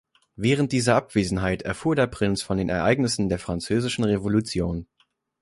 [0.35, 4.87] Während dieser Abwesenheit erfuhr der Prinz von den Ereignissen der Französischen Revolution.